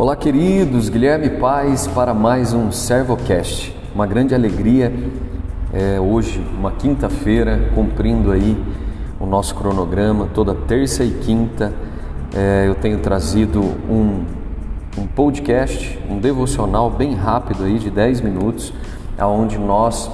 [0.00, 3.76] Olá, queridos, Guilherme Paz para mais um Servocast.
[3.94, 4.90] Uma grande alegria
[5.74, 8.56] é, hoje, uma quinta-feira, cumprindo aí
[9.20, 10.26] o nosso cronograma.
[10.32, 11.74] Toda terça e quinta
[12.34, 14.24] é, eu tenho trazido um,
[14.96, 18.72] um podcast, um devocional bem rápido aí de 10 minutos,
[19.18, 20.10] aonde nós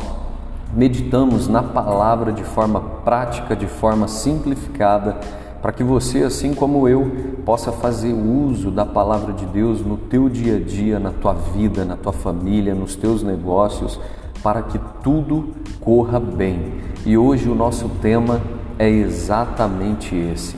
[0.75, 5.21] meditamos na palavra de forma prática, de forma simplificada
[5.67, 7.11] para que você, assim como eu,
[7.45, 11.85] possa fazer uso da palavra de Deus no teu dia a dia, na tua vida,
[11.85, 13.99] na tua família, nos teus negócios,
[14.45, 16.75] para que tudo corra bem.
[17.05, 18.41] E hoje o nosso tema
[18.79, 20.55] é exatamente esse: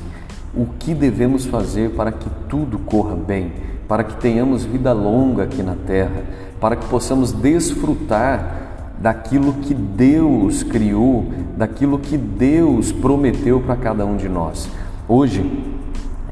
[0.54, 3.50] o que devemos fazer para que tudo corra bem,
[3.88, 6.22] para que tenhamos vida longa aqui na terra,
[6.60, 14.14] para que possamos desfrutar daquilo que Deus criou, daquilo que Deus prometeu para cada um
[14.14, 14.68] de nós.
[15.10, 15.50] Hoje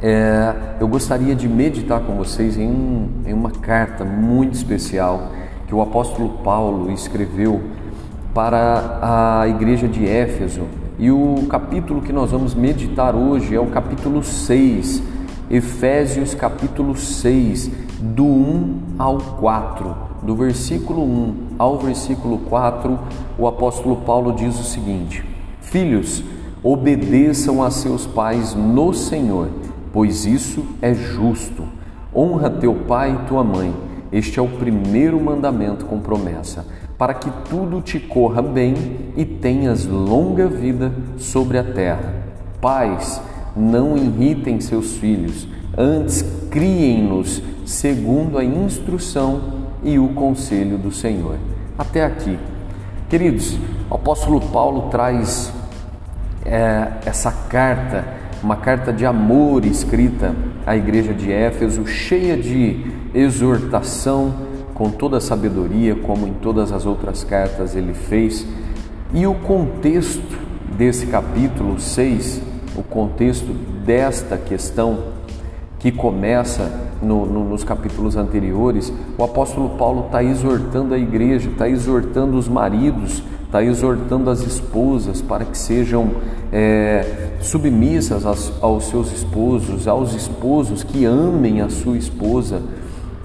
[0.03, 5.33] é, eu gostaria de meditar com vocês em, em uma carta muito especial
[5.67, 7.63] que o apóstolo Paulo escreveu
[8.35, 8.99] para
[9.41, 10.65] a igreja de Éfeso.
[10.99, 15.03] E o capítulo que nós vamos meditar hoje é o capítulo 6,
[15.51, 19.97] Efésios capítulo 6, do 1 ao 4.
[20.23, 22.99] Do versículo 1 ao versículo 4,
[23.39, 25.25] o apóstolo Paulo diz o seguinte:
[25.63, 26.23] Filhos,
[26.69, 29.48] Obedeçam a seus pais no Senhor,
[29.92, 31.62] pois isso é justo.
[32.12, 33.72] Honra teu pai e tua mãe.
[34.11, 36.67] Este é o primeiro mandamento com promessa,
[36.98, 38.75] para que tudo te corra bem
[39.17, 42.12] e tenhas longa vida sobre a terra.
[42.61, 43.20] Pais,
[43.55, 45.47] não irritem seus filhos,
[45.78, 49.41] antes criem-nos segundo a instrução
[49.84, 51.37] e o conselho do Senhor.
[51.78, 52.37] Até aqui.
[53.09, 53.56] Queridos,
[53.89, 55.55] o apóstolo Paulo traz
[56.47, 58.05] é, essa carta,
[58.43, 64.34] uma carta de amor escrita à igreja de Éfeso, cheia de exortação,
[64.75, 68.47] com toda a sabedoria, como em todas as outras cartas ele fez.
[69.12, 70.39] E o contexto
[70.77, 72.43] desse capítulo 6,
[72.77, 73.53] o contexto
[73.85, 74.99] desta questão
[75.79, 76.71] que começa
[77.03, 82.49] no, no, nos capítulos anteriores, o apóstolo Paulo está exortando a igreja, está exortando os
[82.49, 86.11] maridos está exortando as esposas para que sejam
[86.53, 88.25] é, submissas
[88.61, 92.61] aos, seus esposos, aos esposos que amem a sua esposa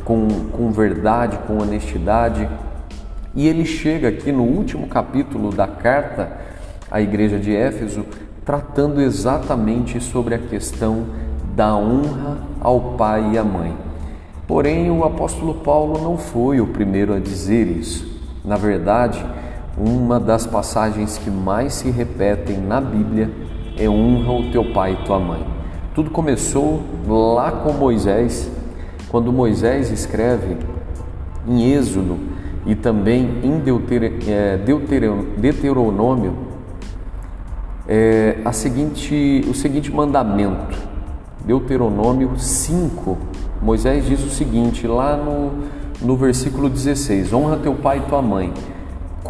[0.05, 2.47] com, com verdade, com honestidade.
[3.33, 6.37] E ele chega aqui no último capítulo da carta
[6.89, 8.05] à igreja de Éfeso,
[8.45, 11.05] tratando exatamente sobre a questão
[11.55, 13.75] da honra ao pai e à mãe.
[14.47, 18.05] Porém, o apóstolo Paulo não foi o primeiro a dizer isso.
[18.43, 19.23] Na verdade,
[19.81, 23.31] uma das passagens que mais se repetem na Bíblia
[23.75, 25.43] é honra o teu pai e tua mãe.
[25.95, 28.51] Tudo começou lá com Moisés,
[29.09, 30.55] quando Moisés escreve
[31.47, 32.19] em Êxodo
[32.63, 33.59] e também em
[34.27, 34.57] é,
[35.37, 36.33] Deuteronômio
[37.87, 40.77] é, a seguinte, o seguinte mandamento.
[41.43, 43.17] Deuteronômio 5,
[43.59, 45.51] Moisés diz o seguinte, lá no,
[45.99, 48.53] no versículo 16: Honra teu pai e tua mãe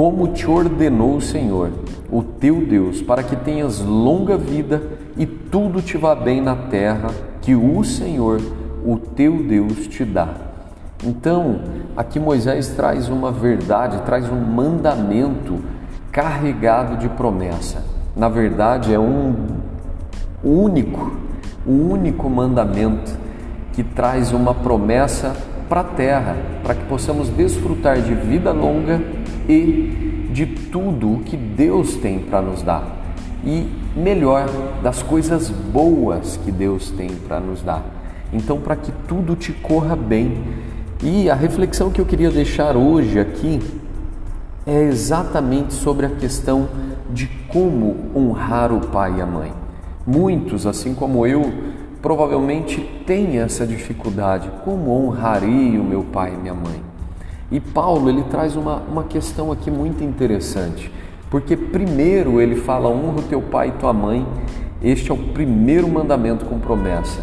[0.01, 1.69] como te ordenou o Senhor,
[2.11, 4.81] o teu Deus, para que tenhas longa vida
[5.15, 8.41] e tudo te vá bem na terra que o Senhor,
[8.83, 10.27] o teu Deus, te dá.
[11.05, 11.59] Então,
[11.95, 15.59] aqui Moisés traz uma verdade, traz um mandamento
[16.11, 17.83] carregado de promessa.
[18.15, 19.35] Na verdade, é um
[20.43, 21.11] único,
[21.63, 23.11] o único mandamento
[23.71, 25.35] que traz uma promessa
[25.69, 29.20] para a terra, para que possamos desfrutar de vida longa
[29.51, 32.99] e de tudo o que Deus tem para nos dar.
[33.43, 34.47] E melhor,
[34.81, 37.83] das coisas boas que Deus tem para nos dar.
[38.31, 40.41] Então, para que tudo te corra bem.
[41.03, 43.59] E a reflexão que eu queria deixar hoje aqui
[44.65, 46.69] é exatamente sobre a questão
[47.09, 49.51] de como honrar o pai e a mãe.
[50.05, 51.51] Muitos, assim como eu,
[52.01, 56.90] provavelmente têm essa dificuldade: como honrarei o meu pai e minha mãe?
[57.51, 60.89] E Paulo ele traz uma, uma questão aqui muito interessante,
[61.29, 64.25] porque primeiro ele fala honra o teu pai e tua mãe,
[64.81, 67.21] este é o primeiro mandamento com promessa,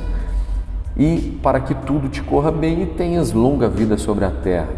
[0.96, 4.68] e para que tudo te corra bem e tenhas longa vida sobre a terra.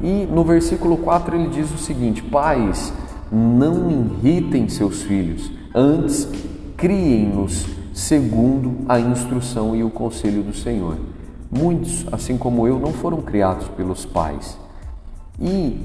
[0.00, 2.92] E no versículo 4 ele diz o seguinte: Pais,
[3.30, 6.28] não irritem seus filhos, antes
[6.76, 10.96] criem-nos segundo a instrução e o conselho do Senhor.
[11.50, 14.58] Muitos, assim como eu, não foram criados pelos pais.
[15.42, 15.76] E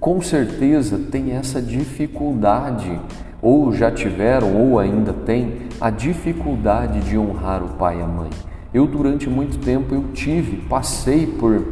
[0.00, 3.00] com certeza tem essa dificuldade,
[3.40, 8.30] ou já tiveram, ou ainda tem, a dificuldade de honrar o pai e a mãe.
[8.72, 11.64] Eu durante muito tempo eu tive, passei por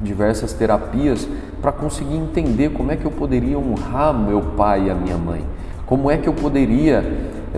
[0.00, 1.26] diversas terapias
[1.62, 5.40] para conseguir entender como é que eu poderia honrar meu pai e a minha mãe.
[5.86, 7.02] Como é que eu poderia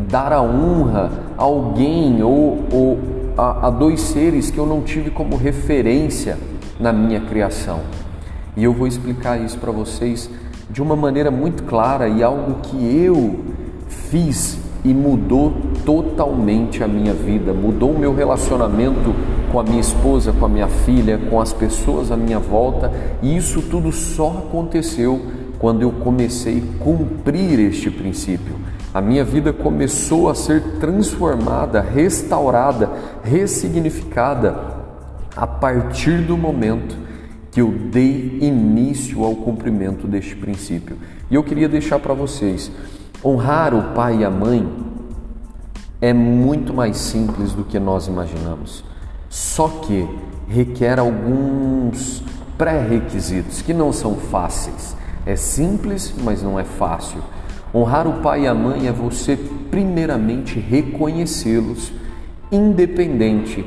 [0.08, 2.98] dar a honra a alguém ou, ou
[3.36, 6.38] a, a dois seres que eu não tive como referência
[6.78, 7.80] na minha criação?
[8.58, 10.28] E eu vou explicar isso para vocês
[10.68, 13.38] de uma maneira muito clara e algo que eu
[13.86, 15.54] fiz e mudou
[15.86, 19.14] totalmente a minha vida, mudou o meu relacionamento
[19.52, 22.90] com a minha esposa, com a minha filha, com as pessoas à minha volta,
[23.22, 25.20] e isso tudo só aconteceu
[25.60, 28.56] quando eu comecei a cumprir este princípio.
[28.92, 32.90] A minha vida começou a ser transformada, restaurada,
[33.22, 34.56] ressignificada
[35.36, 37.06] a partir do momento
[37.58, 40.96] que eu dei início ao cumprimento deste princípio.
[41.28, 42.70] E eu queria deixar para vocês
[43.24, 44.64] Honrar o pai e a mãe
[46.00, 48.84] é muito mais simples do que nós imaginamos.
[49.28, 50.08] Só que
[50.48, 52.22] requer alguns
[52.56, 54.94] pré-requisitos que não são fáceis.
[55.26, 57.20] É simples, mas não é fácil.
[57.74, 59.36] Honrar o pai e a mãe é você,
[59.68, 61.92] primeiramente, reconhecê-los,
[62.52, 63.66] independente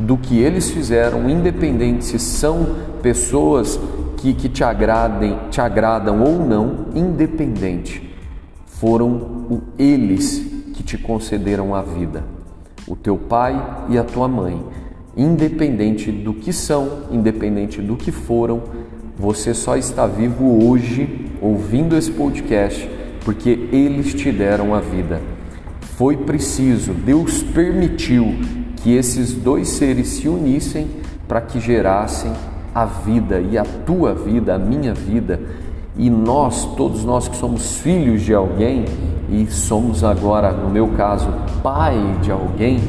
[0.00, 3.78] do que eles fizeram, independente se são pessoas
[4.16, 8.10] que, que te, agradem, te agradam ou não, independente
[8.66, 10.38] foram eles
[10.72, 12.24] que te concederam a vida,
[12.88, 14.64] o teu pai e a tua mãe.
[15.16, 18.62] Independente do que são, independente do que foram,
[19.18, 22.88] você só está vivo hoje ouvindo esse podcast
[23.22, 25.20] porque eles te deram a vida.
[26.00, 28.34] Foi preciso, Deus permitiu
[28.76, 30.88] que esses dois seres se unissem
[31.28, 32.32] para que gerassem
[32.74, 35.38] a vida e a tua vida, a minha vida
[35.98, 38.86] e nós, todos nós que somos filhos de alguém
[39.28, 41.28] e somos agora, no meu caso,
[41.62, 42.80] pai de alguém,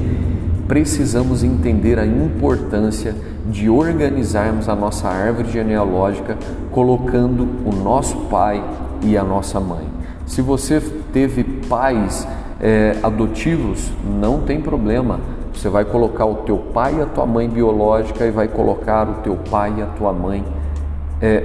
[0.66, 3.14] precisamos entender a importância
[3.46, 6.38] de organizarmos a nossa árvore genealógica
[6.72, 8.64] colocando o nosso pai
[9.02, 9.86] e a nossa mãe.
[10.26, 10.80] Se você
[11.12, 12.26] teve pais
[12.62, 15.20] é, adotivos, não tem problema.
[15.54, 19.14] Você vai colocar o teu pai e a tua mãe biológica e vai colocar o
[19.16, 20.46] teu pai e a tua mãe
[21.22, 21.44] é,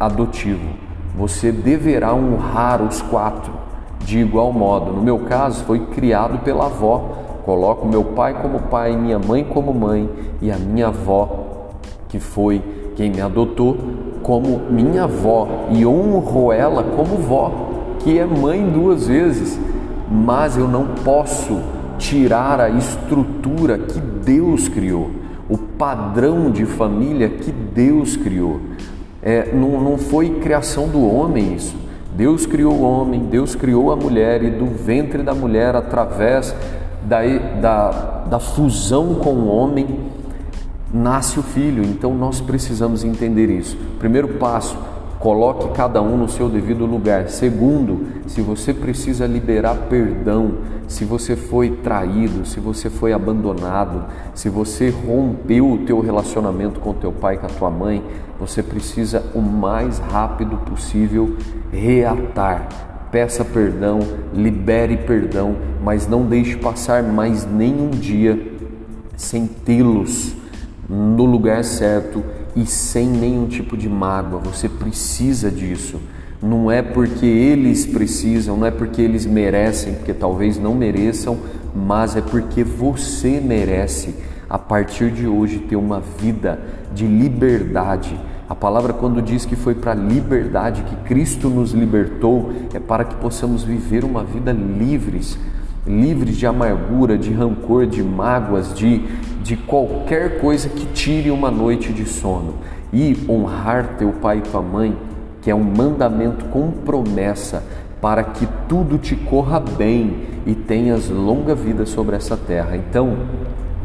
[0.00, 0.84] adotivo
[1.16, 3.52] você deverá honrar os quatro
[4.00, 4.92] de igual modo.
[4.92, 7.22] No meu caso, foi criado pela avó.
[7.44, 10.08] Coloco meu pai como pai, minha mãe como mãe
[10.40, 11.70] e a minha avó,
[12.08, 12.62] que foi
[12.96, 13.76] quem me adotou,
[14.22, 17.52] como minha avó e honro ela como vó,
[17.98, 19.58] que é mãe duas vezes.
[20.10, 21.60] Mas eu não posso
[21.98, 25.10] tirar a estrutura que Deus criou,
[25.48, 28.60] o padrão de família que Deus criou.
[29.22, 31.74] É, não, não foi criação do homem isso.
[32.14, 36.54] Deus criou o homem, Deus criou a mulher e do ventre da mulher, através
[37.02, 37.22] da,
[37.60, 37.90] da,
[38.30, 40.00] da fusão com o homem,
[40.92, 41.82] nasce o filho.
[41.82, 43.76] Então nós precisamos entender isso.
[43.98, 44.76] Primeiro passo,
[45.24, 47.30] Coloque cada um no seu devido lugar.
[47.30, 50.56] Segundo, se você precisa liberar perdão,
[50.86, 54.04] se você foi traído, se você foi abandonado,
[54.34, 58.04] se você rompeu o teu relacionamento com teu pai, com a tua mãe,
[58.38, 61.38] você precisa o mais rápido possível
[61.72, 62.68] reatar.
[63.10, 64.00] Peça perdão,
[64.34, 68.38] libere perdão, mas não deixe passar mais nenhum dia
[69.16, 70.36] sem tê-los
[70.86, 72.22] no lugar certo
[72.56, 74.40] e sem nenhum tipo de mágoa.
[74.40, 76.00] Você precisa disso.
[76.42, 81.38] Não é porque eles precisam, não é porque eles merecem, porque talvez não mereçam,
[81.74, 84.14] mas é porque você merece
[84.48, 86.60] a partir de hoje ter uma vida
[86.94, 88.18] de liberdade.
[88.48, 93.04] A palavra, quando diz que foi para a liberdade que Cristo nos libertou, é para
[93.04, 95.38] que possamos viver uma vida livres,
[95.86, 99.02] livres de amargura, de rancor, de mágoas, de,
[99.44, 102.54] de qualquer coisa que tire uma noite de sono.
[102.90, 104.96] E honrar teu pai e tua mãe,
[105.42, 107.62] que é um mandamento com promessa
[108.00, 112.74] para que tudo te corra bem e tenhas longa vida sobre essa terra.
[112.74, 113.18] Então,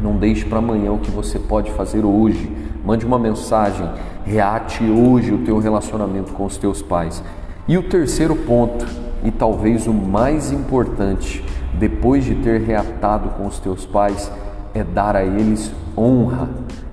[0.00, 2.50] não deixe para amanhã o que você pode fazer hoje.
[2.82, 3.86] Mande uma mensagem,
[4.24, 7.22] reate hoje o teu relacionamento com os teus pais.
[7.68, 8.86] E o terceiro ponto,
[9.22, 14.32] e talvez o mais importante, depois de ter reatado com os teus pais,
[14.74, 16.48] é dar a eles honra.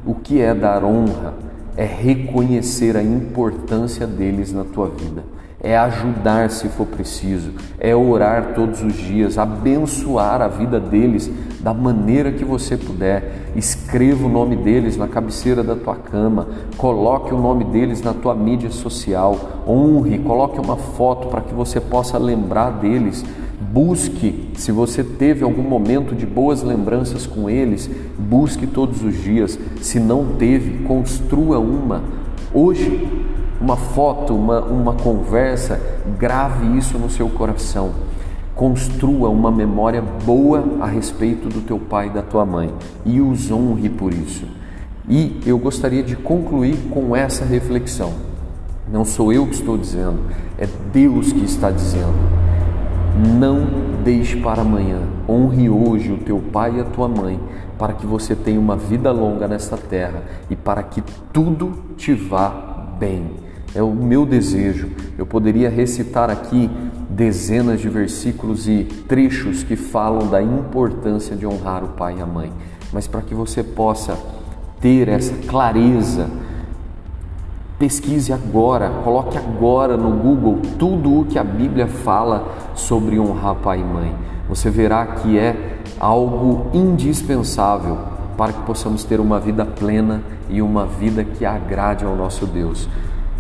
[0.06, 1.34] O que é dar honra?
[1.76, 5.24] É reconhecer a importância deles na tua vida,
[5.62, 11.30] é ajudar se for preciso, é orar todos os dias, abençoar a vida deles
[11.60, 13.52] da maneira que você puder.
[13.56, 18.34] Escreva o nome deles na cabeceira da tua cama, coloque o nome deles na tua
[18.34, 23.24] mídia social, honre, coloque uma foto para que você possa lembrar deles
[23.60, 29.58] Busque, se você teve algum momento de boas lembranças com eles, busque todos os dias.
[29.82, 32.04] Se não teve, construa uma.
[32.54, 33.10] Hoje,
[33.60, 35.82] uma foto, uma, uma conversa,
[36.20, 37.94] grave isso no seu coração.
[38.56, 42.72] Construa uma memória boa a respeito do teu pai e da tua mãe
[43.04, 44.46] e os honre por isso.
[45.10, 48.14] E eu gostaria de concluir com essa reflexão.
[48.92, 50.20] Não sou eu que estou dizendo,
[50.60, 52.47] é Deus que está dizendo.
[53.16, 53.66] Não
[54.04, 55.02] deixe para amanhã.
[55.28, 57.40] Honre hoje o teu pai e a tua mãe,
[57.78, 62.96] para que você tenha uma vida longa nesta terra e para que tudo te vá
[63.00, 63.32] bem.
[63.76, 64.90] É o meu desejo.
[65.18, 66.70] Eu poderia recitar aqui
[67.10, 72.26] dezenas de versículos e trechos que falam da importância de honrar o pai e a
[72.26, 72.52] mãe,
[72.94, 74.18] mas para que você possa
[74.80, 76.30] ter essa clareza
[77.80, 83.82] Pesquise agora, coloque agora no Google tudo o que a Bíblia fala sobre honrar pai
[83.82, 84.16] e mãe.
[84.50, 88.00] Você verá que é algo indispensável
[88.36, 92.90] para que possamos ter uma vida plena e uma vida que agrade ao nosso Deus.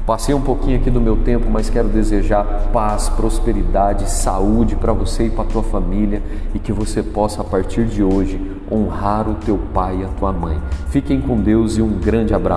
[0.05, 5.25] Passei um pouquinho aqui do meu tempo, mas quero desejar paz, prosperidade, saúde para você
[5.25, 6.21] e para tua família
[6.53, 8.39] e que você possa a partir de hoje
[8.71, 10.59] honrar o teu pai e a tua mãe.
[10.89, 12.56] Fiquem com Deus e um grande abraço.